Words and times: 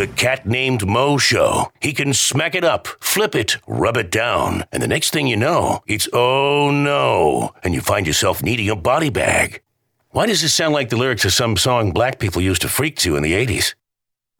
The 0.00 0.06
cat 0.06 0.46
named 0.46 0.88
Mo 0.88 1.18
Show. 1.18 1.70
He 1.78 1.92
can 1.92 2.14
smack 2.14 2.54
it 2.54 2.64
up, 2.64 2.88
flip 3.02 3.34
it, 3.34 3.58
rub 3.66 3.98
it 3.98 4.10
down, 4.10 4.64
and 4.72 4.82
the 4.82 4.88
next 4.88 5.10
thing 5.10 5.26
you 5.26 5.36
know, 5.36 5.82
it's 5.86 6.08
oh 6.14 6.70
no, 6.70 7.52
and 7.62 7.74
you 7.74 7.82
find 7.82 8.06
yourself 8.06 8.42
needing 8.42 8.70
a 8.70 8.76
body 8.76 9.10
bag. 9.10 9.60
Why 10.08 10.24
does 10.24 10.40
this 10.40 10.54
sound 10.54 10.72
like 10.72 10.88
the 10.88 10.96
lyrics 10.96 11.26
of 11.26 11.34
some 11.34 11.54
song 11.58 11.92
black 11.92 12.18
people 12.18 12.40
used 12.40 12.62
to 12.62 12.68
freak 12.70 12.96
to 13.00 13.14
in 13.14 13.22
the 13.22 13.34
80s? 13.34 13.74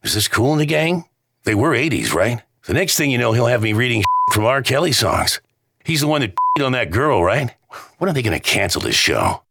Is 0.02 0.14
this 0.14 0.28
cool 0.28 0.54
in 0.54 0.58
the 0.60 0.64
gang? 0.64 1.04
They 1.44 1.54
were 1.54 1.72
80s, 1.72 2.14
right? 2.14 2.40
The 2.64 2.72
next 2.72 2.96
thing 2.96 3.10
you 3.10 3.18
know, 3.18 3.34
he'll 3.34 3.44
have 3.44 3.62
me 3.62 3.74
reading 3.74 4.02
from 4.32 4.46
R. 4.46 4.62
Kelly 4.62 4.92
songs. 4.92 5.42
He's 5.84 6.00
the 6.00 6.06
one 6.06 6.22
that 6.22 6.32
on 6.64 6.72
that 6.72 6.90
girl, 6.90 7.22
right? 7.22 7.54
When 7.98 8.08
are 8.08 8.14
they 8.14 8.22
going 8.22 8.32
to 8.32 8.40
cancel 8.40 8.80
this 8.80 8.96
show? 8.96 9.42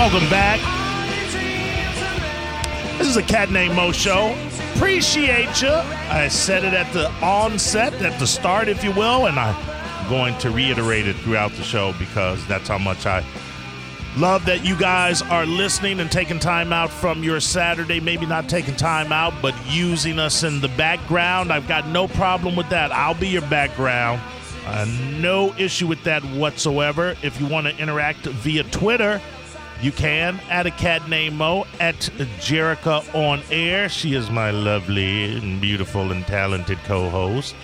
Welcome 0.00 0.30
back. 0.30 0.58
This 2.96 3.06
is 3.06 3.18
a 3.18 3.22
Cat 3.22 3.50
Named 3.50 3.74
Mo 3.74 3.92
show. 3.92 4.34
Appreciate 4.74 5.60
you. 5.60 5.68
I 5.68 6.26
said 6.28 6.64
it 6.64 6.72
at 6.72 6.90
the 6.94 7.10
onset, 7.22 7.92
at 8.00 8.18
the 8.18 8.26
start, 8.26 8.68
if 8.68 8.82
you 8.82 8.92
will, 8.92 9.26
and 9.26 9.38
I'm 9.38 10.08
going 10.08 10.38
to 10.38 10.50
reiterate 10.50 11.06
it 11.06 11.16
throughout 11.16 11.52
the 11.52 11.62
show 11.62 11.92
because 11.98 12.44
that's 12.46 12.66
how 12.66 12.78
much 12.78 13.04
I 13.04 13.22
love 14.16 14.46
that 14.46 14.64
you 14.64 14.74
guys 14.74 15.20
are 15.20 15.44
listening 15.44 16.00
and 16.00 16.10
taking 16.10 16.38
time 16.38 16.72
out 16.72 16.88
from 16.88 17.22
your 17.22 17.38
Saturday. 17.38 18.00
Maybe 18.00 18.24
not 18.24 18.48
taking 18.48 18.76
time 18.76 19.12
out, 19.12 19.34
but 19.42 19.54
using 19.66 20.18
us 20.18 20.44
in 20.44 20.62
the 20.62 20.68
background. 20.78 21.52
I've 21.52 21.68
got 21.68 21.86
no 21.88 22.08
problem 22.08 22.56
with 22.56 22.70
that. 22.70 22.90
I'll 22.90 23.12
be 23.12 23.28
your 23.28 23.42
background. 23.42 24.22
Uh, 24.64 24.86
no 25.18 25.54
issue 25.58 25.86
with 25.86 26.02
that 26.04 26.22
whatsoever. 26.24 27.16
If 27.22 27.38
you 27.38 27.46
want 27.46 27.66
to 27.66 27.76
interact 27.76 28.20
via 28.20 28.62
Twitter, 28.64 29.20
you 29.82 29.92
can 29.92 30.38
at 30.50 30.66
a 30.66 30.70
cat 30.70 31.08
named 31.08 31.36
Mo 31.36 31.66
at 31.80 31.96
Jerica 32.40 33.02
on 33.14 33.42
air. 33.50 33.88
She 33.88 34.14
is 34.14 34.30
my 34.30 34.50
lovely 34.50 35.36
and 35.36 35.60
beautiful 35.60 36.12
and 36.12 36.26
talented 36.26 36.78
co-host. 36.84 37.54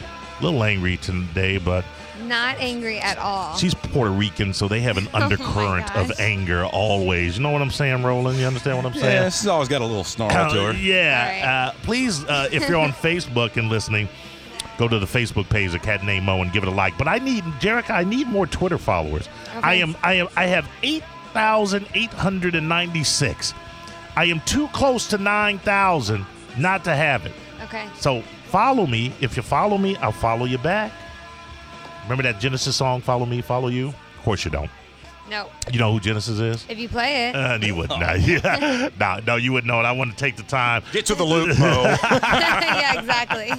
A 0.40 0.44
little 0.44 0.62
angry 0.64 0.96
today, 0.98 1.58
but 1.58 1.84
Not 2.24 2.56
angry 2.58 2.98
at 2.98 3.18
all. 3.18 3.56
she's 3.56 3.74
Puerto 3.74 4.10
Rican, 4.10 4.52
so 4.52 4.68
they 4.68 4.80
have 4.80 4.96
an 4.98 5.08
Oh 5.14 5.22
undercurrent 5.22 5.94
of 5.96 6.10
anger 6.18 6.64
always. 6.66 7.36
You 7.38 7.42
know 7.42 7.50
what 7.50 7.62
I'm 7.62 7.70
saying, 7.70 8.02
Roland? 8.02 8.38
You 8.38 8.46
understand 8.46 8.76
what 8.76 8.86
I'm 8.86 8.92
saying? 8.94 9.04
Yeah, 9.22 9.28
she's 9.30 9.46
always 9.46 9.68
got 9.68 9.80
a 9.80 9.86
little 9.86 10.04
snarl 10.04 10.30
Uh, 10.36 10.54
to 10.54 10.60
her. 10.66 10.72
yeah. 10.74 11.20
All 11.42 11.48
right. 11.48 11.66
Uh, 11.68 11.72
please, 11.82 12.24
uh, 12.24 12.48
if 12.52 12.68
you're 12.68 12.78
on 12.78 12.90
Facebook 12.92 13.56
and 13.56 13.68
listening, 13.70 14.08
go 14.78 14.86
to 14.88 14.98
the 14.98 15.06
Facebook 15.06 15.48
page 15.48 15.74
of 15.74 15.80
Cat 15.82 16.04
Named 16.04 16.26
Mo 16.26 16.42
and 16.42 16.52
give 16.52 16.62
it 16.62 16.68
a 16.68 16.72
like. 16.72 16.98
But 16.98 17.08
I 17.08 17.16
need, 17.18 17.44
Jerica, 17.60 17.90
I 17.90 18.04
need 18.04 18.26
more 18.28 18.46
Twitter 18.46 18.76
followers. 18.78 19.28
I 19.62 19.76
am, 19.76 19.96
I 20.02 20.14
am, 20.14 20.28
I 20.36 20.44
have 20.46 20.68
eight 20.82 21.02
thousand 21.36 21.86
eight 21.94 22.12
hundred 22.12 22.54
and 22.54 22.68
ninety-six. 22.68 23.54
I 24.16 24.24
am 24.24 24.40
too 24.40 24.68
close 24.68 25.06
to 25.08 25.18
nine 25.18 25.58
thousand 25.58 26.24
not 26.58 26.84
to 26.84 26.94
have 26.94 27.26
it. 27.26 27.32
okay. 27.64 27.86
So 27.98 28.22
follow 28.46 28.86
me. 28.86 29.12
If 29.20 29.36
you 29.36 29.42
follow 29.42 29.76
me, 29.78 29.96
I'll 29.98 30.12
follow 30.12 30.46
you 30.46 30.58
back. 30.58 30.92
Remember 32.04 32.22
that 32.22 32.40
Genesis 32.40 32.76
song, 32.76 33.00
"Follow 33.00 33.26
Me, 33.26 33.40
Follow 33.42 33.68
You"? 33.68 33.88
Of 33.88 34.22
course 34.22 34.44
you 34.44 34.50
don't. 34.50 34.70
No. 35.28 35.50
You 35.72 35.78
know 35.80 35.92
who 35.92 35.98
Genesis 36.00 36.38
is? 36.38 36.64
If 36.68 36.78
you 36.78 36.88
play 36.88 37.28
it. 37.28 37.34
Uh, 37.34 37.58
you 37.60 37.74
wouldn't. 37.74 37.98
know. 38.00 38.14
Yeah. 38.26 38.90
no, 38.98 39.18
no, 39.26 39.36
you 39.36 39.52
wouldn't 39.52 39.66
know 39.66 39.80
it. 39.80 39.84
I 39.84 39.92
want 39.92 40.10
to 40.12 40.16
take 40.16 40.36
the 40.36 40.42
time. 40.44 40.82
Get 40.92 41.06
to 41.06 41.14
the 41.14 41.24
loop, 41.24 41.58
Mo. 41.58 41.82
yeah, 42.02 42.98
exactly. 43.00 43.50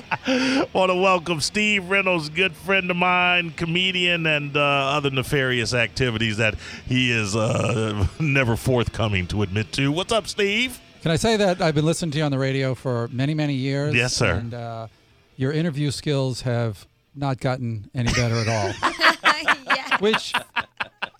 want 0.73 0.89
to 0.91 0.95
welcome 0.95 1.41
Steve 1.41 1.89
Reynolds, 1.89 2.29
good 2.29 2.55
friend 2.55 2.89
of 2.89 2.97
mine, 2.97 3.51
comedian, 3.51 4.25
and 4.25 4.55
uh, 4.55 4.61
other 4.61 5.09
nefarious 5.09 5.73
activities 5.73 6.37
that 6.37 6.55
he 6.87 7.11
is 7.11 7.35
uh, 7.35 8.07
never 8.19 8.55
forthcoming 8.55 9.27
to 9.27 9.41
admit 9.41 9.71
to. 9.73 9.91
What's 9.91 10.11
up, 10.13 10.27
Steve? 10.27 10.79
Can 11.01 11.11
I 11.11 11.15
say 11.17 11.37
that 11.37 11.61
I've 11.61 11.75
been 11.75 11.85
listening 11.85 12.11
to 12.11 12.17
you 12.17 12.23
on 12.23 12.31
the 12.31 12.39
radio 12.39 12.75
for 12.75 13.07
many, 13.09 13.33
many 13.33 13.53
years? 13.53 13.93
Yes, 13.93 14.13
sir. 14.13 14.33
And 14.33 14.53
uh, 14.53 14.87
your 15.35 15.51
interview 15.51 15.91
skills 15.91 16.41
have 16.41 16.87
not 17.15 17.39
gotten 17.39 17.89
any 17.93 18.11
better 18.13 18.35
at 18.35 18.47
all. 18.47 18.91
yeah. 19.75 19.97
Which, 19.99 20.33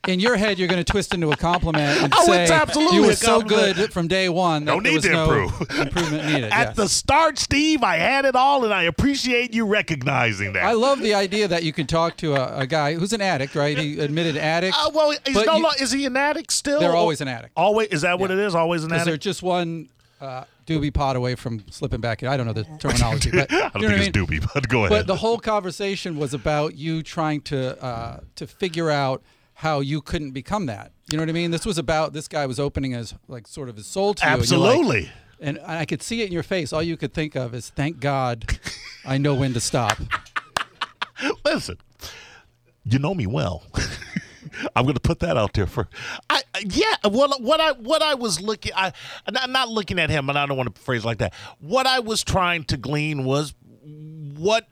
in 0.07 0.19
your 0.19 0.37
head, 0.37 0.57
you're 0.57 0.67
going 0.67 0.83
to 0.83 0.89
twist 0.91 1.13
into 1.13 1.29
a 1.31 1.35
compliment 1.37 2.01
and 2.01 2.13
Oh, 2.15 2.25
say 2.25 2.43
it's 2.43 2.51
absolutely 2.51 2.97
you 2.97 3.03
were 3.05 3.13
so 3.13 3.41
good 3.41 3.91
from 3.91 4.07
day 4.07 4.29
one 4.29 4.65
that 4.65 4.71
Don't 4.71 4.83
there 4.83 4.91
need 4.93 4.97
was 4.97 5.05
to 5.05 5.11
no 5.11 5.31
improve. 5.31 5.79
improvement 5.79 6.25
needed. 6.25 6.43
At 6.51 6.67
yes. 6.67 6.75
the 6.75 6.87
start, 6.89 7.37
Steve, 7.37 7.83
I 7.83 7.97
had 7.97 8.25
it 8.25 8.35
all, 8.35 8.63
and 8.63 8.73
I 8.73 8.83
appreciate 8.83 9.53
you 9.53 9.65
recognizing 9.65 10.53
that. 10.53 10.63
I 10.63 10.71
love 10.73 10.99
the 10.99 11.13
idea 11.13 11.47
that 11.47 11.63
you 11.63 11.73
can 11.73 11.87
talk 11.87 12.17
to 12.17 12.35
a, 12.35 12.59
a 12.59 12.67
guy 12.67 12.93
who's 12.95 13.13
an 13.13 13.21
addict, 13.21 13.55
right? 13.55 13.77
He 13.77 13.99
admitted 13.99 14.37
addict. 14.37 14.75
Uh, 14.79 14.89
well, 14.93 15.13
he's 15.25 15.35
no 15.45 15.55
you- 15.57 15.63
lo- 15.63 15.69
is 15.79 15.91
he 15.91 16.05
an 16.05 16.15
addict 16.17 16.51
still? 16.51 16.79
They're 16.79 16.95
always 16.95 17.21
an 17.21 17.27
addict. 17.27 17.53
Always 17.55 17.89
is 17.89 18.01
that 18.01 18.19
what 18.19 18.29
Yeah. 18.29 18.37
it 18.37 18.39
is? 18.47 18.55
Always 18.55 18.83
an 18.83 18.91
addict. 18.91 19.05
they're 19.05 19.17
just 19.17 19.43
one 19.43 19.89
uh, 20.19 20.43
doobie 20.65 20.93
pot 20.93 21.15
away 21.15 21.35
from 21.35 21.63
slipping 21.69 22.01
back. 22.01 22.23
in. 22.23 22.27
I 22.29 22.37
don't 22.37 22.45
know 22.47 22.53
the 22.53 22.63
terminology, 22.79 23.31
but 23.31 23.51
I 23.53 23.69
don't 23.69 23.81
you 23.83 23.87
know 23.89 23.97
think 23.97 24.15
what 24.15 24.23
I 24.27 24.31
mean? 24.35 24.41
doobie, 24.41 24.49
but 24.53 24.67
go 24.67 24.79
ahead. 24.79 24.89
But 24.89 25.07
the 25.07 25.15
whole 25.17 25.37
conversation 25.37 26.17
was 26.17 26.33
about 26.33 26.75
you 26.75 27.03
trying 27.03 27.41
to 27.41 27.81
uh, 27.83 28.19
to 28.35 28.47
figure 28.47 28.89
out 28.89 29.21
how 29.57 29.79
you 29.79 30.01
couldn't 30.01 30.31
become 30.31 30.67
that. 30.67 30.91
You 31.11 31.17
know 31.17 31.23
what 31.23 31.29
I 31.29 31.33
mean? 31.33 31.49
This 31.49 31.65
was 31.65 31.79
about 31.79 32.13
this 32.13 32.27
guy 32.27 32.45
was 32.45 32.59
opening 32.59 32.91
his 32.91 33.15
like 33.27 33.47
sort 33.47 33.69
of 33.69 33.75
his 33.75 33.87
soul 33.87 34.13
to 34.13 34.23
you. 34.23 34.31
and 34.31 34.49
you're 34.49 34.59
like- 34.59 34.69
Absolutely. 34.69 35.11
And, 35.39 35.59
I 35.65 35.85
could 35.85 36.03
see 36.03 36.21
it 36.21 36.27
in 36.27 36.31
your 36.31 36.43
face. 36.43 36.71
All 36.73 36.81
you 36.83 36.95
could 36.97 37.13
think 37.13 37.35
of 37.35 37.53
is, 37.53 37.69
"Thank 37.69 37.99
God, 37.99 38.59
I 39.05 39.17
know 39.19 39.33
when 39.35 39.53
to 39.53 39.59
stop." 39.59 39.97
Listen, 41.45 41.77
you 42.83 42.97
know 42.99 43.13
me 43.13 43.25
well. 43.27 43.63
I'm 44.75 44.83
going 44.85 44.95
to 44.95 44.99
put 44.99 45.19
that 45.19 45.37
out 45.37 45.53
there 45.53 45.67
for. 45.67 45.87
I 46.29 46.41
yeah. 46.63 46.95
Well, 47.03 47.33
what 47.39 47.59
I 47.59 47.73
what 47.73 48.01
I 48.01 48.15
was 48.15 48.41
looking, 48.41 48.71
I 48.75 48.93
not, 49.29 49.49
not 49.51 49.69
looking 49.69 49.99
at 49.99 50.09
him, 50.09 50.29
and 50.29 50.37
I 50.39 50.45
don't 50.47 50.57
want 50.57 50.73
to 50.75 50.81
phrase 50.81 51.03
it 51.03 51.07
like 51.07 51.19
that. 51.19 51.33
What 51.59 51.85
I 51.85 51.99
was 51.99 52.23
trying 52.23 52.63
to 52.65 52.77
glean 52.77 53.23
was 53.23 53.53
what. 54.35 54.67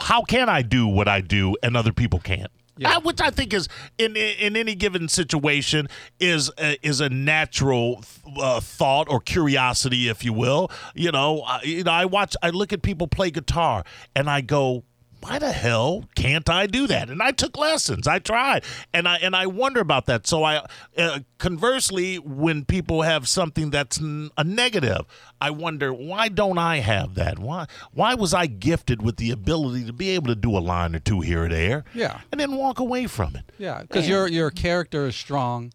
How 0.00 0.22
can 0.22 0.48
I 0.48 0.62
do 0.62 0.86
what 0.88 1.06
I 1.08 1.20
do 1.20 1.56
and 1.62 1.76
other 1.76 1.92
people 1.92 2.18
can't? 2.18 2.50
Yeah. 2.80 2.98
Which 2.98 3.20
I 3.20 3.30
think 3.30 3.52
is 3.52 3.68
in 3.98 4.16
in 4.16 4.56
any 4.56 4.74
given 4.74 5.08
situation 5.08 5.86
is 6.18 6.50
a, 6.58 6.78
is 6.86 7.00
a 7.00 7.10
natural 7.10 8.02
uh, 8.38 8.60
thought 8.60 9.08
or 9.10 9.20
curiosity, 9.20 10.08
if 10.08 10.24
you 10.24 10.32
will. 10.32 10.70
You 10.94 11.12
know, 11.12 11.42
I, 11.42 11.60
you 11.62 11.84
know, 11.84 11.92
I 11.92 12.06
watch, 12.06 12.36
I 12.42 12.50
look 12.50 12.72
at 12.72 12.80
people 12.80 13.06
play 13.06 13.30
guitar, 13.30 13.84
and 14.16 14.30
I 14.30 14.40
go, 14.40 14.84
why 15.20 15.38
the 15.38 15.52
hell 15.52 16.04
can't 16.14 16.48
I 16.48 16.66
do 16.66 16.86
that? 16.86 17.10
And 17.10 17.22
I 17.22 17.30
took 17.32 17.56
lessons. 17.58 18.06
I 18.08 18.18
tried, 18.18 18.64
and 18.94 19.06
I 19.06 19.16
and 19.16 19.36
I 19.36 19.46
wonder 19.46 19.80
about 19.80 20.06
that. 20.06 20.26
So 20.26 20.44
I, 20.44 20.64
uh, 20.96 21.20
conversely, 21.38 22.16
when 22.18 22.64
people 22.64 23.02
have 23.02 23.28
something 23.28 23.70
that's 23.70 24.00
n- 24.00 24.30
a 24.38 24.44
negative, 24.44 25.06
I 25.40 25.50
wonder 25.50 25.92
why 25.92 26.28
don't 26.28 26.58
I 26.58 26.78
have 26.78 27.14
that? 27.16 27.38
Why 27.38 27.66
why 27.92 28.14
was 28.14 28.32
I 28.32 28.46
gifted 28.46 29.02
with 29.02 29.16
the 29.16 29.30
ability 29.30 29.84
to 29.84 29.92
be 29.92 30.10
able 30.10 30.28
to 30.28 30.34
do 30.34 30.56
a 30.56 30.60
line 30.60 30.94
or 30.96 31.00
two 31.00 31.20
here 31.20 31.44
or 31.44 31.48
there? 31.48 31.84
Yeah. 31.94 32.20
and 32.32 32.40
then 32.40 32.56
walk 32.56 32.78
away 32.78 33.06
from 33.06 33.36
it. 33.36 33.44
Yeah, 33.58 33.82
because 33.82 34.08
your 34.08 34.26
your 34.26 34.50
character 34.50 35.06
is 35.06 35.16
strong, 35.16 35.72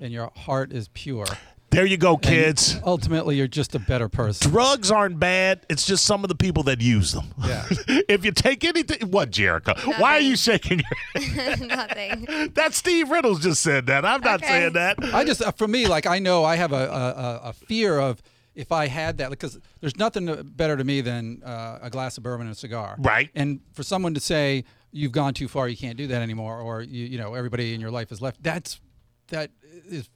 and 0.00 0.12
your 0.12 0.32
heart 0.36 0.72
is 0.72 0.88
pure. 0.88 1.26
There 1.70 1.84
you 1.84 1.96
go, 1.98 2.14
And 2.14 2.22
kids. 2.22 2.80
ultimately, 2.82 3.36
you're 3.36 3.46
just 3.46 3.74
a 3.74 3.78
better 3.78 4.08
person. 4.08 4.50
Drugs 4.50 4.90
aren't 4.90 5.18
bad. 5.20 5.66
It's 5.68 5.84
just 5.84 6.04
some 6.06 6.24
of 6.24 6.28
the 6.28 6.34
people 6.34 6.62
that 6.64 6.80
use 6.80 7.12
them. 7.12 7.26
Yeah. 7.44 7.66
if 8.08 8.24
you 8.24 8.32
take 8.32 8.64
anything, 8.64 9.10
what, 9.10 9.30
Jerica? 9.30 9.76
Why 10.00 10.14
are 10.14 10.20
you 10.20 10.34
shaking 10.36 10.80
your 10.80 11.56
Nothing. 11.66 12.26
That 12.54 12.72
Steve 12.74 13.10
Reynolds 13.10 13.42
just 13.42 13.62
said 13.62 13.86
that. 13.86 14.04
I'm 14.04 14.20
not 14.22 14.42
Okay. 14.42 14.48
saying 14.48 14.72
that. 14.72 14.96
I 15.12 15.24
just, 15.24 15.42
uh, 15.42 15.52
for 15.52 15.68
me, 15.68 15.86
like 15.86 16.06
I 16.06 16.18
know 16.18 16.42
I 16.44 16.56
have 16.56 16.72
a, 16.72 16.76
a, 16.76 16.80
a- 16.80 17.40
a 17.50 17.52
fear 17.52 17.98
of 17.98 18.22
if 18.54 18.72
I 18.72 18.86
had 18.88 19.18
that, 19.18 19.30
because 19.30 19.56
there's 19.80 19.96
nothing 19.96 20.26
better 20.56 20.76
to 20.76 20.82
me 20.82 21.00
than 21.00 21.42
uh, 21.44 21.78
a 21.82 21.90
glass 21.90 22.16
of 22.16 22.24
bourbon 22.24 22.46
and 22.48 22.56
a 22.56 22.58
cigar. 22.58 22.96
Right. 22.98 23.30
And 23.36 23.60
for 23.72 23.82
someone 23.84 24.14
to 24.14 24.20
say 24.20 24.64
you've 24.90 25.12
gone 25.12 25.32
too 25.34 25.46
far, 25.48 25.68
you 25.68 25.76
can't 25.76 25.96
do 25.96 26.08
that 26.08 26.22
anymore, 26.22 26.58
or 26.60 26.82
you, 26.82 27.04
you 27.06 27.18
know, 27.18 27.34
everybody 27.34 27.74
in 27.74 27.80
your 27.80 27.90
life 27.92 28.10
is 28.10 28.20
left. 28.20 28.42
That's 28.42 28.80
that 29.28 29.50
is 29.86 30.08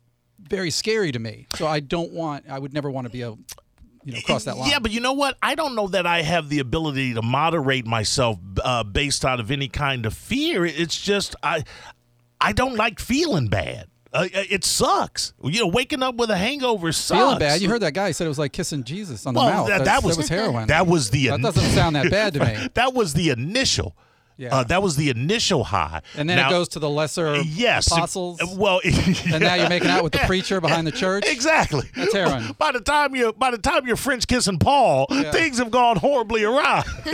very 0.49 0.71
scary 0.71 1.13
to 1.13 1.19
me. 1.19 1.47
So 1.57 1.67
I 1.67 1.81
don't 1.81 2.13
want. 2.13 2.45
I 2.49 2.59
would 2.59 2.73
never 2.73 2.91
want 2.91 3.07
to 3.07 3.13
be 3.13 3.23
a 3.23 3.31
you 4.05 4.13
know 4.13 4.21
cross 4.25 4.45
that 4.45 4.57
line. 4.57 4.71
Yeah, 4.71 4.79
but 4.79 4.91
you 4.91 5.01
know 5.01 5.13
what? 5.13 5.37
I 5.43 5.55
don't 5.55 5.75
know 5.75 5.89
that 5.89 6.07
I 6.07 6.23
have 6.23 6.49
the 6.49 6.59
ability 6.59 7.15
to 7.15 7.23
moderate 7.23 7.87
myself 7.87 8.39
uh, 8.65 8.83
based 8.85 9.25
out 9.25 9.41
of 9.41 9.51
any 9.51 9.69
kind 9.69 10.07
of 10.07 10.15
fear. 10.15 10.65
It's 10.67 11.01
just 11.01 11.37
I, 11.43 11.65
I 12.41 12.53
don't 12.53 12.77
like 12.77 12.99
feeling 12.99 13.49
bad. 13.49 13.87
Uh, 14.15 14.29
it 14.33 14.63
sucks. 14.63 15.33
You 15.43 15.61
know, 15.61 15.69
waking 15.69 16.03
up 16.03 16.17
with 16.17 16.29
a 16.31 16.37
hangover 16.37 16.93
sucks. 16.93 17.19
feeling 17.19 17.39
bad. 17.39 17.63
You 17.63 17.71
heard 17.71 17.81
that 17.81 17.95
guy 17.95 18.09
he 18.09 18.13
said 18.13 18.27
it 18.27 18.29
was 18.29 18.39
like 18.39 18.53
kissing 18.53 18.85
Jesus 18.85 19.25
on 19.25 19.33
the 19.33 19.41
mouth. 19.41 19.69
that, 19.69 19.85
That's- 19.85 20.03
that 20.03 20.07
was 20.19 20.29
heroin. 20.29 20.69
That 20.69 20.87
was 20.87 21.09
the. 21.11 21.29
That 21.29 21.41
doesn't 21.41 21.71
sound 21.71 21.97
that 21.97 22.11
bad 22.11 22.35
to 22.35 22.41
me. 22.45 22.69
that 22.75 22.93
was 22.93 23.15
the 23.15 23.31
initial. 23.31 23.97
Yeah. 24.37 24.55
Uh, 24.57 24.65
that 24.65 24.83
was 24.83 24.97
the 24.97 25.11
initial 25.11 25.65
high. 25.65 26.03
And 26.17 26.29
then 26.29 26.37
Now- 26.37 26.49
it 26.49 26.51
goes 26.51 26.69
to 26.71 26.79
the 26.79 26.89
lesser 26.91 27.37
yes 27.43 27.87
apostles. 27.87 28.41
Well, 28.57 28.81
And 28.85 29.41
now 29.43 29.55
you're 29.55 29.69
making 29.69 29.91
out 29.91 30.03
with 30.03 30.13
the 30.13 30.19
preacher 30.21 30.61
behind 30.61 30.87
the 30.87 30.93
church. 30.93 31.25
Exactly. 31.27 31.89
That's 31.95 32.13
heroin. 32.13 32.55
By 32.59 32.73
the 32.73 32.81
time 32.81 33.15
you 33.15 33.33
by 33.33 33.51
the 33.51 33.59
time 33.59 33.87
you're 33.87 33.97
French 33.97 34.27
kissing 34.27 34.59
Paul, 34.59 35.07
things 35.33 35.59
have 35.59 35.71
gone 35.71 35.97
horribly 35.97 36.45
awry. 36.45 36.83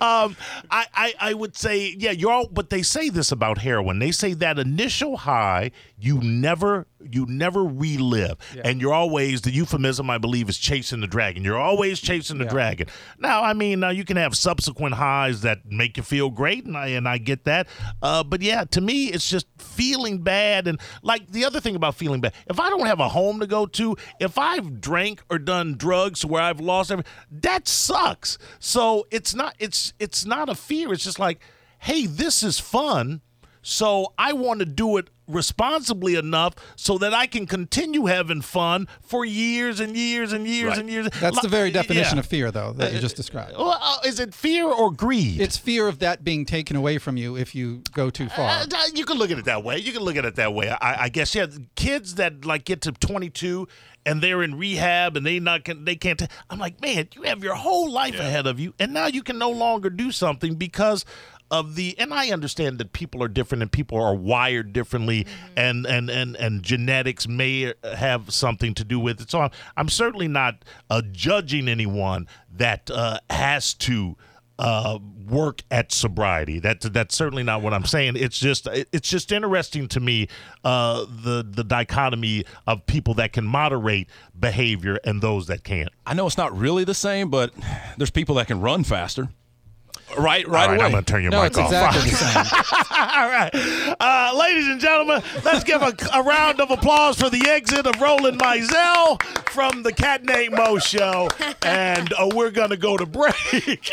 um, 0.00 0.36
I, 0.70 0.86
I 0.94 1.14
I 1.20 1.34
would 1.34 1.56
say 1.56 1.94
yeah, 1.98 2.10
you're 2.10 2.32
all. 2.32 2.48
But 2.48 2.70
they 2.70 2.82
say 2.82 3.08
this 3.08 3.32
about 3.32 3.58
heroin. 3.58 3.98
They 3.98 4.10
say 4.12 4.34
that 4.34 4.58
initial 4.58 5.16
high 5.18 5.70
you 6.04 6.20
never 6.20 6.86
you 7.10 7.26
never 7.26 7.62
relive, 7.64 8.36
and 8.64 8.80
you're 8.80 8.92
always 8.92 9.42
the 9.42 9.52
euphemism 9.52 10.08
I 10.10 10.18
believe 10.18 10.48
is 10.48 10.58
chasing 10.58 11.00
the 11.00 11.06
dragon. 11.06 11.44
You're 11.44 11.58
always 11.58 12.00
chasing 12.00 12.38
the 12.38 12.44
Yeah. 12.44 12.50
dragon. 12.50 12.86
Now 13.18 13.42
I 13.42 13.52
mean 13.52 13.82
uh, 13.84 13.90
you 13.90 14.04
can 14.04 14.16
have 14.16 14.36
subsequent 14.36 14.94
highs 14.94 15.40
that 15.42 15.64
make 15.70 15.96
you 15.96 16.02
feel 16.02 16.30
great, 16.30 16.64
and 16.66 16.76
I 16.76 16.88
and 16.88 17.08
I 17.08 17.18
get 17.18 17.44
that. 17.44 17.68
Uh, 18.02 18.22
but 18.24 18.42
yeah, 18.42 18.64
to 18.64 18.80
me 18.80 19.06
it's 19.06 19.28
just 19.28 19.46
feeling 19.58 20.18
bad, 20.22 20.66
and 20.68 20.80
like 21.02 21.30
the 21.30 21.44
other 21.44 21.60
thing 21.60 21.76
about 21.76 21.94
feeling 21.94 22.20
bad, 22.20 22.34
if 22.48 22.58
I 22.60 22.68
don't 22.70 22.86
have 22.86 23.00
a 23.00 23.08
home 23.08 23.40
to 23.40 23.46
go 23.46 23.66
to, 23.66 23.96
if 24.20 24.36
I've 24.38 24.80
drank 24.80 25.22
or 25.30 25.38
done 25.38 25.74
drugs 25.76 26.24
where 26.24 26.42
I've 26.42 26.60
lost 26.60 26.90
everything, 26.90 27.12
that 27.30 27.66
sucks. 27.68 28.38
So 28.58 29.06
it's 29.10 29.34
not 29.34 29.54
it's 29.58 29.92
it's 29.98 30.24
not 30.26 30.48
a 30.48 30.54
fear. 30.54 30.92
It's 30.92 31.04
just 31.04 31.18
like, 31.18 31.40
hey, 31.78 32.06
this 32.06 32.42
is 32.42 32.58
fun. 32.58 33.20
So 33.64 34.12
I 34.18 34.34
want 34.34 34.60
to 34.60 34.66
do 34.66 34.98
it 34.98 35.08
responsibly 35.26 36.16
enough 36.16 36.54
so 36.76 36.98
that 36.98 37.14
I 37.14 37.26
can 37.26 37.46
continue 37.46 38.04
having 38.04 38.42
fun 38.42 38.86
for 39.00 39.24
years 39.24 39.80
and 39.80 39.96
years 39.96 40.34
and 40.34 40.46
years 40.46 40.68
Right. 40.68 40.78
and 40.78 40.90
years. 40.90 41.08
That's 41.18 41.40
the 41.40 41.48
very 41.48 41.70
definition 41.70 42.16
yeah. 42.16 42.20
of 42.20 42.26
fear, 42.26 42.50
though, 42.50 42.74
that 42.74 42.92
you 42.92 43.00
just 43.00 43.16
described. 43.16 43.56
Well, 43.56 43.78
uh, 43.80 43.98
is 44.04 44.20
it 44.20 44.34
fear 44.34 44.66
or 44.66 44.90
greed? 44.90 45.40
It's 45.40 45.56
fear 45.56 45.88
of 45.88 45.98
that 46.00 46.24
being 46.24 46.44
taken 46.44 46.76
away 46.76 46.98
from 46.98 47.16
you 47.16 47.36
if 47.36 47.54
you 47.54 47.82
go 47.92 48.10
too 48.10 48.28
far. 48.28 48.50
Uh, 48.50 48.66
you 48.94 49.06
can 49.06 49.16
look 49.16 49.30
at 49.30 49.38
it 49.38 49.46
that 49.46 49.64
way. 49.64 49.78
You 49.78 49.92
can 49.92 50.02
look 50.02 50.16
at 50.16 50.26
it 50.26 50.36
that 50.36 50.52
way. 50.52 50.68
I, 50.68 51.04
I 51.04 51.08
guess 51.08 51.34
yeah. 51.34 51.46
Kids 51.74 52.16
that 52.16 52.44
like 52.44 52.64
get 52.66 52.82
to 52.82 52.92
22 52.92 53.66
and 54.04 54.20
they're 54.20 54.42
in 54.42 54.58
rehab 54.58 55.16
and 55.16 55.24
they 55.24 55.40
not 55.40 55.64
can, 55.64 55.86
they 55.86 55.96
can't. 55.96 56.20
i 56.20 56.28
I'm 56.50 56.58
like, 56.58 56.82
man, 56.82 57.08
you 57.14 57.22
have 57.22 57.42
your 57.42 57.54
whole 57.54 57.90
life 57.90 58.18
ahead 58.20 58.46
of 58.46 58.60
you, 58.60 58.74
and 58.78 58.92
now 58.92 59.06
you 59.06 59.22
can 59.22 59.38
no 59.38 59.50
longer 59.50 59.88
do 59.88 60.12
something 60.12 60.56
because 60.56 61.06
of 61.54 61.76
the. 61.76 61.96
And 61.98 62.12
I 62.12 62.30
understand 62.30 62.78
that 62.78 62.92
people 62.92 63.22
are 63.22 63.28
different 63.28 63.62
and 63.62 63.70
people 63.70 64.02
are 64.02 64.14
wired 64.14 64.72
differently, 64.72 65.26
and 65.56 65.86
and 65.86 66.10
and 66.10 66.36
and 66.36 66.62
genetics 66.62 67.28
may 67.28 67.72
have 67.84 68.32
something 68.32 68.74
to 68.74 68.84
do 68.84 68.98
with 68.98 69.20
it. 69.20 69.30
So 69.30 69.40
I'm, 69.40 69.50
I'm 69.76 69.88
certainly 69.88 70.28
not 70.28 70.64
uh, 70.90 71.02
judging 71.12 71.68
anyone 71.68 72.26
that 72.56 72.90
uh, 72.90 73.20
has 73.30 73.74
to 73.74 74.16
uh, 74.58 74.98
work 75.28 75.62
at 75.70 75.92
sobriety. 75.92 76.58
That's 76.58 76.88
that's 76.88 77.14
certainly 77.14 77.42
not 77.42 77.62
what 77.62 77.72
I'm 77.72 77.84
saying. 77.84 78.16
It's 78.16 78.38
just 78.38 78.66
it's 78.66 79.08
just 79.08 79.30
interesting 79.30 79.88
to 79.88 80.00
me 80.00 80.28
uh, 80.64 81.06
the 81.08 81.46
the 81.48 81.64
dichotomy 81.64 82.44
of 82.66 82.84
people 82.86 83.14
that 83.14 83.32
can 83.32 83.44
moderate 83.44 84.08
behavior 84.38 84.98
and 85.04 85.22
those 85.22 85.46
that 85.46 85.64
can't. 85.64 85.90
I 86.04 86.14
know 86.14 86.26
it's 86.26 86.36
not 86.36 86.56
really 86.56 86.84
the 86.84 86.94
same, 86.94 87.30
but 87.30 87.52
there's 87.96 88.10
people 88.10 88.34
that 88.36 88.48
can 88.48 88.60
run 88.60 88.84
faster. 88.84 89.28
Right, 90.16 90.46
right, 90.46 90.64
All 90.64 90.68
right, 90.68 90.76
away. 90.76 90.84
I'm 90.84 90.92
going 90.92 91.04
to 91.04 91.12
turn 91.12 91.22
your 91.22 91.32
no, 91.32 91.42
mic 91.42 91.48
it's 91.48 91.58
off. 91.58 91.66
exactly 91.66 92.10
the 92.10 92.16
same. 92.16 92.96
All 92.98 93.28
right, 93.28 93.96
uh, 94.00 94.32
ladies 94.38 94.68
and 94.68 94.80
gentlemen, 94.80 95.22
let's 95.44 95.64
give 95.64 95.82
a, 95.82 95.94
a 96.12 96.22
round 96.22 96.60
of 96.60 96.70
applause 96.70 97.18
for 97.18 97.30
the 97.30 97.48
exit 97.48 97.86
of 97.86 98.00
Roland 98.00 98.38
Mizell 98.38 99.22
from 99.50 99.82
the 99.82 99.92
Cat 99.92 100.24
Named 100.24 100.54
Mo 100.54 100.78
Show, 100.78 101.28
and 101.62 102.12
uh, 102.12 102.30
we're 102.34 102.50
going 102.50 102.70
to 102.70 102.76
go 102.76 102.96
to 102.96 103.06
break, 103.06 103.92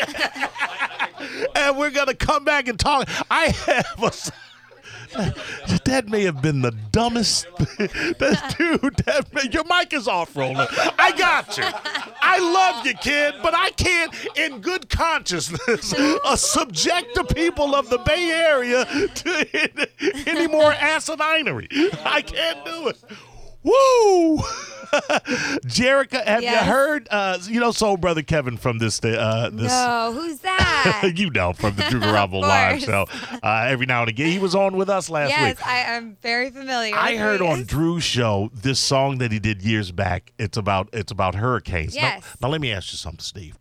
and 1.56 1.76
we're 1.78 1.90
going 1.90 2.08
to 2.08 2.14
come 2.14 2.44
back 2.44 2.68
and 2.68 2.78
talk. 2.78 3.08
I 3.30 3.46
have 3.66 4.02
a. 4.02 4.12
That 5.84 6.08
may 6.08 6.22
have 6.24 6.40
been 6.40 6.62
the 6.62 6.70
dumbest. 6.90 7.46
that 7.58 8.54
dude, 8.56 8.96
that 9.04 9.26
may, 9.34 9.50
your 9.50 9.64
mic 9.64 9.92
is 9.92 10.08
off, 10.08 10.34
Roland. 10.34 10.68
I 10.98 11.12
got 11.12 11.56
you. 11.58 11.64
I 11.66 12.38
love 12.38 12.86
you, 12.86 12.94
kid, 12.94 13.34
but 13.42 13.54
I 13.54 13.70
can't, 13.70 14.14
in 14.36 14.60
good 14.60 14.88
consciousness, 14.88 15.92
uh, 16.24 16.36
subject 16.36 17.14
the 17.14 17.24
people 17.24 17.74
of 17.74 17.90
the 17.90 17.98
Bay 17.98 18.30
Area 18.30 18.84
to 18.86 20.26
any 20.26 20.46
more 20.46 20.72
asidinery. 20.72 21.68
I 22.04 22.22
can't 22.22 22.64
do 22.64 22.88
it. 22.88 22.98
Woo! 23.62 24.38
Jerica, 25.64 26.22
have 26.24 26.42
you 26.42 26.50
heard? 26.50 27.08
Uh, 27.10 27.38
you 27.44 27.60
know, 27.60 27.70
Soul 27.72 27.96
Brother 27.96 28.22
Kevin 28.22 28.56
from 28.56 28.78
this. 28.78 29.02
Uh, 29.02 29.48
this 29.52 29.72
No, 29.72 30.12
who's 30.14 30.38
that? 30.40 31.12
you 31.16 31.30
know, 31.30 31.52
from 31.54 31.74
the 31.76 31.82
Drew 31.90 32.00
Garabo 32.00 32.40
Live 32.42 32.80
show. 32.80 33.06
Uh, 33.42 33.66
every 33.68 33.86
now 33.86 34.00
and 34.00 34.10
again, 34.10 34.30
he 34.30 34.38
was 34.38 34.54
on 34.54 34.76
with 34.76 34.90
us 34.90 35.08
last 35.08 35.30
yes, 35.30 35.40
week. 35.40 35.58
Yes, 35.58 35.66
I 35.66 35.78
am 35.96 36.16
very 36.20 36.50
familiar. 36.50 36.94
I 36.94 37.16
heard 37.16 37.40
on. 37.40 37.64
Drew's 37.64 38.04
show 38.04 38.50
this 38.52 38.78
song 38.78 39.18
that 39.18 39.32
he 39.32 39.38
did 39.38 39.62
years 39.62 39.92
back. 39.92 40.32
It's 40.38 40.56
about 40.58 40.88
it's 40.92 41.10
about 41.12 41.34
hurricanes. 41.36 41.94
Now- 41.94 42.02
Yes. 42.02 42.24
Now, 42.40 42.48
let 42.48 42.60
me 42.60 42.72
ask 42.72 42.92
you 42.92 42.98
something, 42.98 43.20
Steve. 43.20 43.56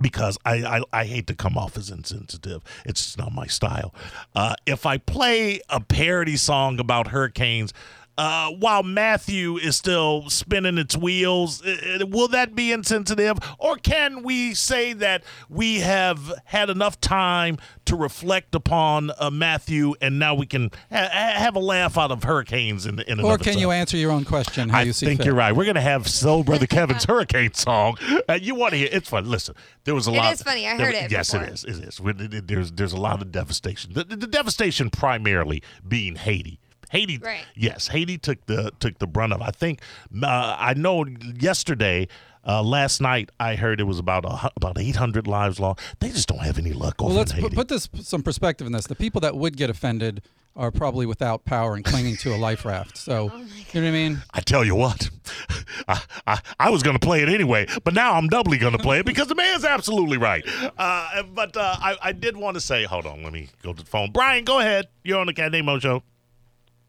Because 0.00 0.38
I, 0.44 0.78
I, 0.78 0.82
I 0.92 1.04
hate 1.04 1.26
to 1.26 1.34
come 1.34 1.58
off 1.58 1.76
as 1.76 1.90
insensitive. 1.90 2.62
It's 2.86 3.16
not 3.18 3.32
my 3.32 3.46
style. 3.46 3.92
Uh, 4.34 4.54
if 4.64 4.86
I 4.86 4.96
play 4.98 5.60
a 5.68 5.80
parody 5.80 6.36
song 6.36 6.78
about 6.80 7.08
hurricanes, 7.08 7.72
uh, 8.18 8.50
while 8.50 8.82
Matthew 8.82 9.56
is 9.56 9.76
still 9.76 10.28
spinning 10.28 10.76
its 10.76 10.96
wheels, 10.96 11.62
will 12.00 12.28
that 12.28 12.54
be 12.54 12.72
insensitive? 12.72 13.38
Or 13.58 13.76
can 13.76 14.22
we 14.22 14.52
say 14.54 14.92
that 14.94 15.22
we 15.48 15.78
have 15.80 16.34
had 16.44 16.68
enough 16.68 17.00
time 17.00 17.56
to 17.86 17.96
reflect 17.96 18.54
upon 18.54 19.12
uh, 19.18 19.30
Matthew 19.30 19.94
and 20.02 20.18
now 20.18 20.34
we 20.34 20.44
can 20.46 20.70
ha- 20.92 21.08
ha- 21.10 21.32
have 21.38 21.56
a 21.56 21.60
laugh 21.60 21.96
out 21.96 22.10
of 22.10 22.24
hurricanes 22.24 22.84
in, 22.84 22.98
in 23.00 23.18
and 23.18 23.20
Or 23.22 23.36
of 23.36 23.40
can 23.40 23.56
you 23.56 23.70
answer 23.70 23.96
your 23.96 24.10
own 24.10 24.24
question 24.24 24.68
how 24.68 24.80
I 24.80 24.82
you 24.82 24.92
see 24.92 25.06
think 25.06 25.20
fit? 25.20 25.26
you're 25.26 25.34
right. 25.34 25.54
We're 25.54 25.64
gonna 25.64 25.80
have 25.80 26.06
Soul 26.08 26.42
Brother 26.44 26.66
Kevin's 26.66 27.04
Hurricane 27.04 27.54
song. 27.54 27.96
Uh, 28.28 28.34
you 28.34 28.54
want 28.54 28.72
to 28.72 28.78
hear? 28.78 28.88
It's 28.92 29.08
fun. 29.08 29.30
Listen, 29.30 29.54
there 29.84 29.94
was 29.94 30.06
a 30.08 30.10
It 30.10 30.16
lot. 30.16 30.32
is 30.34 30.42
funny. 30.42 30.66
I 30.66 30.76
there- 30.76 30.86
heard 30.86 30.94
it 30.96 31.10
Yes, 31.12 31.30
before. 31.30 31.46
it 31.46 31.52
is. 31.52 31.64
It 31.64 31.76
is. 31.84 32.00
There's 32.46 32.72
there's 32.72 32.92
a 32.92 33.00
lot 33.00 33.22
of 33.22 33.30
devastation. 33.32 33.92
The, 33.94 34.04
the 34.04 34.26
devastation 34.26 34.90
primarily 34.90 35.62
being 35.86 36.16
Haiti. 36.16 36.58
Haiti, 36.90 37.18
Right. 37.18 37.44
yes, 37.54 37.88
Haiti 37.88 38.18
took 38.18 38.44
the 38.46 38.72
took 38.80 38.98
the 38.98 39.06
brunt 39.06 39.32
of. 39.32 39.40
it. 39.40 39.44
I 39.46 39.50
think 39.50 39.80
uh, 40.22 40.56
I 40.58 40.74
know 40.74 41.04
yesterday. 41.40 42.08
Uh, 42.46 42.62
last 42.62 43.02
night, 43.02 43.30
I 43.38 43.56
heard 43.56 43.78
it 43.78 43.84
was 43.84 43.98
about 43.98 44.24
a, 44.24 44.50
about 44.56 44.78
800 44.78 45.26
lives 45.26 45.60
lost. 45.60 45.80
They 46.00 46.08
just 46.08 46.28
don't 46.28 46.38
have 46.38 46.56
any 46.56 46.72
luck 46.72 46.94
over 47.02 47.08
Well, 47.08 47.18
let's 47.18 47.32
in 47.32 47.38
put, 47.40 47.50
Haiti. 47.50 47.56
put 47.56 47.68
this 47.68 47.90
some 48.00 48.22
perspective 48.22 48.66
in 48.66 48.72
this. 48.72 48.86
The 48.86 48.94
people 48.94 49.20
that 49.20 49.36
would 49.36 49.54
get 49.54 49.68
offended 49.68 50.22
are 50.56 50.70
probably 50.70 51.04
without 51.04 51.44
power 51.44 51.74
and 51.74 51.84
clinging 51.84 52.16
to 52.18 52.34
a 52.34 52.36
life 52.38 52.64
raft. 52.64 52.96
So, 52.96 53.30
Oh 53.34 53.38
you 53.38 53.80
know 53.80 53.82
what 53.82 53.88
I 53.88 53.90
mean? 53.90 54.22
I 54.32 54.40
tell 54.40 54.64
you 54.64 54.74
what, 54.76 55.10
I, 55.88 56.00
I, 56.26 56.40
I 56.58 56.70
was 56.70 56.82
going 56.82 56.96
to 56.98 57.04
play 57.04 57.22
it 57.22 57.28
anyway, 57.28 57.66
but 57.84 57.92
now 57.92 58.14
I'm 58.14 58.28
doubly 58.28 58.56
going 58.56 58.72
to 58.72 58.82
play 58.82 59.00
it 59.00 59.04
because 59.12 59.26
the 59.26 59.34
man's 59.34 59.64
absolutely 59.66 60.16
right. 60.16 60.42
Uh, 60.78 61.22
but 61.34 61.54
uh, 61.54 61.76
I, 61.78 61.96
I 62.02 62.12
did 62.12 62.34
want 62.36 62.54
to 62.54 62.62
say, 62.62 62.84
hold 62.84 63.04
on, 63.04 63.22
let 63.24 63.32
me 63.32 63.48
go 63.62 63.74
to 63.74 63.82
the 63.84 63.90
phone. 63.90 64.10
Brian, 64.10 64.44
go 64.44 64.58
ahead. 64.60 64.86
You're 65.04 65.18
on 65.20 65.26
the 65.26 65.34
Cat 65.34 65.52
Named 65.52 65.66
Mo 65.66 65.78
show. 65.80 66.02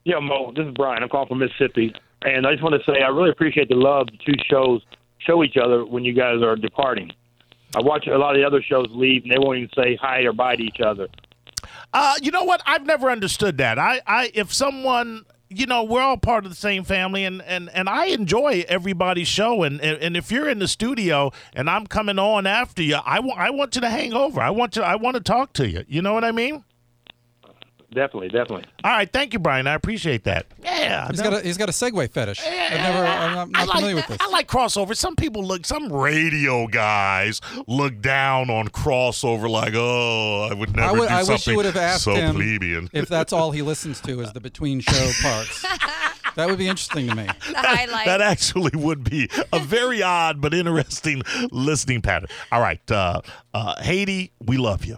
Yeah, 0.03 0.19
Mo, 0.19 0.51
this 0.55 0.65
is 0.65 0.73
Brian. 0.75 1.03
I'm 1.03 1.09
calling 1.09 1.27
from 1.27 1.39
Mississippi. 1.39 1.93
And 2.21 2.45
I 2.45 2.51
just 2.51 2.63
want 2.63 2.75
to 2.75 2.91
say 2.91 3.01
I 3.01 3.07
really 3.09 3.29
appreciate 3.29 3.69
the 3.69 3.75
love 3.75 4.07
the 4.07 4.17
two 4.25 4.37
shows 4.49 4.81
show 5.19 5.43
each 5.43 5.57
other 5.57 5.85
when 5.85 6.03
you 6.03 6.13
guys 6.13 6.41
are 6.41 6.55
departing. 6.55 7.11
I 7.75 7.81
watch 7.81 8.07
a 8.07 8.17
lot 8.17 8.35
of 8.35 8.41
the 8.41 8.47
other 8.47 8.61
shows 8.61 8.87
leave, 8.89 9.23
and 9.23 9.31
they 9.31 9.37
won't 9.37 9.57
even 9.57 9.69
say 9.75 9.97
hi 10.01 10.21
or 10.21 10.33
bye 10.33 10.55
to 10.55 10.63
each 10.63 10.79
other. 10.83 11.07
Uh, 11.93 12.15
you 12.21 12.31
know 12.31 12.43
what? 12.43 12.61
I've 12.65 12.85
never 12.85 13.09
understood 13.09 13.57
that. 13.57 13.77
I, 13.77 14.01
I, 14.07 14.31
if 14.33 14.53
someone, 14.53 15.25
you 15.49 15.65
know, 15.65 15.83
we're 15.83 16.01
all 16.01 16.17
part 16.17 16.45
of 16.45 16.51
the 16.51 16.55
same 16.55 16.83
family, 16.83 17.25
and 17.25 17.41
and 17.43 17.69
and 17.73 17.87
I 17.87 18.05
enjoy 18.05 18.65
everybody's 18.67 19.27
show, 19.27 19.63
and 19.63 19.79
and, 19.81 20.01
and 20.01 20.17
if 20.17 20.31
you're 20.31 20.49
in 20.49 20.59
the 20.59 20.67
studio 20.67 21.31
and 21.53 21.69
I'm 21.69 21.85
coming 21.85 22.17
on 22.19 22.47
after 22.47 22.81
you, 22.81 22.95
I 22.95 23.19
want 23.19 23.39
I 23.39 23.49
want 23.51 23.75
you 23.75 23.81
to 23.81 23.89
hang 23.89 24.13
over. 24.13 24.41
I 24.41 24.49
want 24.49 24.75
you. 24.75 24.81
I 24.81 24.95
want 24.95 25.15
to 25.15 25.21
talk 25.21 25.53
to 25.53 25.69
you. 25.69 25.85
You 25.87 26.01
know 26.01 26.13
what 26.13 26.23
I 26.23 26.31
mean? 26.31 26.63
Definitely, 27.91 28.29
definitely. 28.29 28.65
All 28.83 28.91
right, 28.91 29.11
thank 29.11 29.33
you, 29.33 29.39
Brian. 29.39 29.65
I 29.65 29.73
appreciate 29.73 30.23
that. 30.25 30.45
Yeah, 30.63 31.07
He's 31.09 31.17
no- 31.19 31.31
got 31.31 31.41
a 31.41 31.43
he's 31.43 31.57
got 31.57 31.69
a 31.69 31.71
segue 31.71 32.11
fetish. 32.11 32.39
I've 32.45 32.71
never 32.71 33.05
I'm 33.05 33.33
not, 33.33 33.49
not 33.49 33.67
like, 33.67 33.75
familiar 33.77 33.95
with 33.95 34.07
this. 34.07 34.17
I 34.19 34.27
like 34.29 34.47
crossover. 34.47 34.95
Some 34.95 35.15
people 35.15 35.43
look, 35.43 35.65
some 35.65 35.91
radio 35.91 36.67
guys 36.67 37.41
look 37.67 37.99
down 37.99 38.51
on 38.51 38.67
crossover 38.67 39.49
like, 39.49 39.73
oh, 39.75 40.49
I 40.51 40.53
would 40.53 40.75
never 40.75 40.87
I, 40.87 40.91
would, 40.91 41.07
do 41.09 41.13
I 41.15 41.17
something 41.23 41.33
wish 41.33 41.47
you 41.47 41.55
would 41.55 41.65
have 41.65 41.77
asked 41.77 42.03
so 42.03 42.13
him 42.13 42.35
plebeian. 42.35 42.89
if 42.93 43.09
that's 43.09 43.33
all 43.33 43.51
he 43.51 43.63
listens 43.63 43.99
to 44.01 44.21
is 44.21 44.33
the 44.33 44.39
between 44.39 44.81
show 44.81 45.11
parts. 45.23 45.65
That 46.35 46.47
would 46.47 46.59
be 46.59 46.67
interesting 46.67 47.07
to 47.07 47.15
me. 47.15 47.25
The 47.25 47.57
highlight. 47.57 48.05
That 48.05 48.21
actually 48.21 48.71
would 48.75 49.03
be 49.03 49.29
a 49.51 49.59
very 49.59 50.03
odd 50.03 50.41
but 50.41 50.53
interesting 50.53 51.23
listening 51.51 52.03
pattern. 52.03 52.29
All 52.51 52.61
right, 52.61 52.79
uh, 52.91 53.21
uh, 53.55 53.81
Haiti, 53.81 54.31
we 54.45 54.57
love 54.57 54.85
you. 54.85 54.97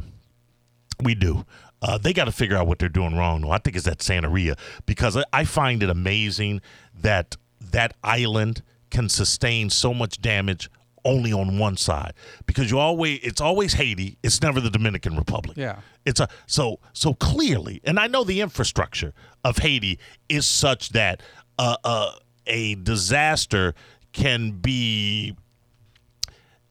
We 1.01 1.15
do. 1.15 1.45
Uh, 1.81 1.97
they 1.97 2.13
got 2.13 2.25
to 2.25 2.31
figure 2.31 2.55
out 2.55 2.67
what 2.67 2.79
they're 2.79 2.89
doing 2.89 3.15
wrong. 3.15 3.41
though. 3.41 3.51
I 3.51 3.57
think 3.57 3.75
it's 3.75 3.85
that 3.85 3.99
Santeria 3.99 4.57
because 4.85 5.17
I, 5.17 5.23
I 5.33 5.45
find 5.45 5.81
it 5.81 5.89
amazing 5.89 6.61
that 6.93 7.37
that 7.59 7.95
island 8.03 8.61
can 8.89 9.09
sustain 9.09 9.69
so 9.69 9.93
much 9.93 10.21
damage 10.21 10.69
only 11.03 11.33
on 11.33 11.57
one 11.57 11.77
side 11.77 12.13
because 12.45 12.69
you 12.69 12.77
always 12.77 13.19
it's 13.23 13.41
always 13.41 13.73
Haiti. 13.73 14.17
It's 14.23 14.41
never 14.41 14.59
the 14.61 14.69
Dominican 14.69 15.15
Republic. 15.15 15.57
Yeah. 15.57 15.79
It's 16.05 16.19
a 16.19 16.27
so 16.45 16.79
so 16.93 17.13
clearly, 17.15 17.81
and 17.83 17.99
I 17.99 18.07
know 18.07 18.23
the 18.23 18.41
infrastructure 18.41 19.13
of 19.43 19.57
Haiti 19.57 19.99
is 20.29 20.45
such 20.45 20.89
that 20.89 21.21
uh, 21.57 21.77
uh, 21.83 22.11
a 22.47 22.75
disaster 22.75 23.73
can 24.13 24.51
be 24.51 25.35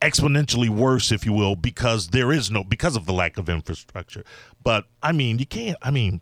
exponentially 0.00 0.69
worse, 0.69 1.12
if 1.12 1.25
you 1.26 1.33
will, 1.33 1.57
because 1.57 2.09
there 2.09 2.33
is 2.33 2.50
no 2.50 2.64
because 2.64 2.97
of 2.97 3.07
the 3.07 3.12
lack 3.12 3.38
of 3.38 3.49
infrastructure. 3.49 4.25
But 4.62 4.87
I 5.02 5.12
mean, 5.12 5.38
you 5.38 5.47
can't. 5.47 5.76
I 5.83 5.90
mean, 5.90 6.21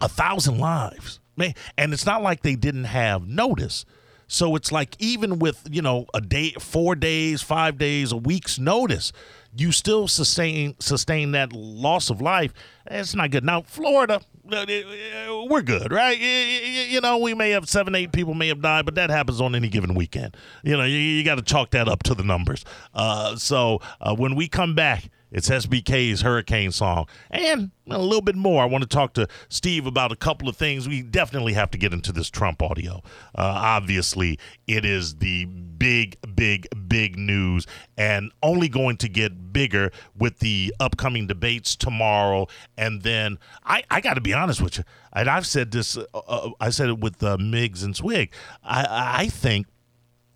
a 0.00 0.08
thousand 0.08 0.58
lives, 0.58 1.20
man, 1.36 1.54
and 1.78 1.92
it's 1.92 2.06
not 2.06 2.22
like 2.22 2.42
they 2.42 2.56
didn't 2.56 2.84
have 2.84 3.26
notice. 3.26 3.84
So 4.28 4.56
it's 4.56 4.72
like 4.72 4.96
even 4.98 5.38
with 5.38 5.66
you 5.70 5.82
know 5.82 6.06
a 6.12 6.20
day, 6.20 6.52
four 6.58 6.94
days, 6.94 7.42
five 7.42 7.78
days, 7.78 8.10
a 8.10 8.16
week's 8.16 8.58
notice, 8.58 9.12
you 9.56 9.72
still 9.72 10.08
sustain 10.08 10.74
sustain 10.80 11.32
that 11.32 11.52
loss 11.52 12.10
of 12.10 12.20
life. 12.20 12.52
It's 12.86 13.14
not 13.14 13.30
good. 13.30 13.44
Now 13.44 13.62
Florida, 13.62 14.20
we're 14.48 15.62
good, 15.62 15.92
right? 15.92 16.18
You 16.18 17.00
know, 17.00 17.18
we 17.18 17.34
may 17.34 17.50
have 17.50 17.68
seven, 17.68 17.94
eight 17.94 18.12
people 18.12 18.34
may 18.34 18.48
have 18.48 18.62
died, 18.62 18.84
but 18.84 18.94
that 18.94 19.10
happens 19.10 19.40
on 19.40 19.54
any 19.54 19.68
given 19.68 19.94
weekend. 19.94 20.36
You 20.62 20.76
know, 20.76 20.84
you, 20.84 20.98
you 20.98 21.24
got 21.24 21.36
to 21.36 21.42
chalk 21.42 21.70
that 21.70 21.88
up 21.88 22.02
to 22.04 22.14
the 22.14 22.24
numbers. 22.24 22.64
Uh, 22.94 23.36
so 23.36 23.80
uh, 24.00 24.14
when 24.14 24.34
we 24.34 24.48
come 24.48 24.74
back, 24.74 25.10
it's 25.30 25.48
SBK's 25.48 26.22
Hurricane 26.22 26.70
song 26.70 27.06
and 27.30 27.70
a 27.88 27.98
little 27.98 28.22
bit 28.22 28.36
more. 28.36 28.62
I 28.62 28.66
want 28.66 28.82
to 28.82 28.88
talk 28.88 29.14
to 29.14 29.28
Steve 29.48 29.86
about 29.86 30.12
a 30.12 30.16
couple 30.16 30.48
of 30.48 30.56
things. 30.56 30.88
We 30.88 31.02
definitely 31.02 31.54
have 31.54 31.70
to 31.72 31.78
get 31.78 31.92
into 31.92 32.12
this 32.12 32.30
Trump 32.30 32.62
audio. 32.62 33.02
Uh, 33.34 33.54
obviously, 33.56 34.38
it 34.66 34.84
is 34.84 35.16
the 35.16 35.46
big, 35.46 36.16
big, 36.34 36.68
big 36.88 37.18
news 37.18 37.66
and 37.96 38.32
only 38.42 38.68
going 38.68 38.96
to 38.98 39.08
get 39.08 39.52
bigger 39.52 39.90
with 40.16 40.38
the 40.38 40.74
upcoming 40.78 41.26
debates 41.26 41.76
tomorrow. 41.76 42.46
And 42.76 43.02
then 43.02 43.38
I, 43.64 43.82
I 43.90 44.00
got 44.00 44.14
to 44.14 44.20
be 44.20 44.32
honest 44.32 44.62
with 44.62 44.78
you, 44.78 44.84
and 45.12 45.28
I've 45.28 45.46
said 45.46 45.70
this, 45.70 45.96
uh, 45.96 46.04
uh, 46.14 46.50
I 46.60 46.70
said 46.70 46.88
it 46.88 47.00
with 47.00 47.22
uh, 47.22 47.36
Miggs 47.38 47.82
and 47.82 47.96
Swig. 47.96 48.32
I, 48.62 49.22
I 49.22 49.28
think 49.28 49.66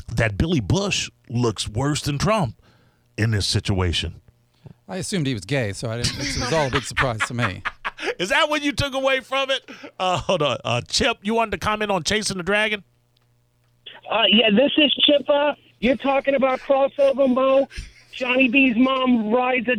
that 0.09 0.37
Billy 0.37 0.61
Bush 0.61 1.11
looks 1.29 1.69
worse 1.69 2.03
than 2.03 2.19
Trump 2.19 2.61
in 3.17 3.31
this 3.31 3.47
situation. 3.47 4.21
I 4.91 4.97
assumed 4.97 5.29
he 5.29 5.35
was 5.35 5.45
gay, 5.45 5.73
so 5.73 5.89
I 5.89 5.99
didn't. 5.99 6.19
It 6.19 6.41
was 6.41 6.53
all 6.53 6.67
a 6.67 6.71
big 6.71 6.83
surprise 6.83 7.21
to 7.29 7.35
me. 7.35 7.63
Is 8.19 8.31
that 8.31 8.51
what 8.51 8.63
you 8.63 8.73
took 8.73 8.93
away 8.93 9.21
from 9.21 9.49
it? 9.49 9.63
Uh, 10.01 10.17
hold 10.17 10.43
on. 10.43 10.59
Uh, 10.65 10.81
Chip, 10.81 11.19
you 11.23 11.33
wanted 11.33 11.53
to 11.53 11.59
comment 11.59 11.93
on 11.93 12.03
Chasing 12.03 12.39
the 12.39 12.43
Dragon? 12.43 12.83
Uh, 14.11 14.25
yeah, 14.29 14.51
this 14.51 14.73
is 14.77 14.93
Chippa. 15.09 15.55
You're 15.79 15.97
talking 15.97 16.35
about 16.35 16.59
crossover, 16.59 17.33
Mo. 17.33 17.69
Johnny 18.11 18.49
B's 18.49 18.77
mom 18.77 19.31
rides 19.31 19.69
a, 19.69 19.77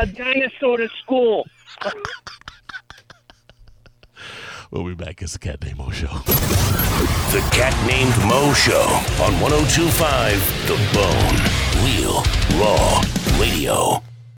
a 0.00 0.06
dinosaur 0.06 0.78
to 0.78 0.88
school. 1.02 1.46
We'll 4.70 4.84
be 4.84 4.94
back. 4.94 5.22
It's 5.22 5.32
the 5.32 5.38
Cat 5.38 5.64
Named 5.64 5.78
Mo 5.78 5.90
Show. 5.90 6.08
The 7.32 7.40
Cat 7.52 7.74
Named 7.86 8.14
Mo 8.28 8.52
Show 8.52 8.82
on 9.24 9.40
1025 9.40 10.66
The 10.66 10.76
Bone. 10.92 11.86
Real, 11.86 12.22
raw 12.60 13.00
radio. 13.40 14.02